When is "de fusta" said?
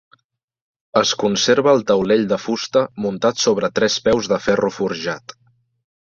2.31-2.83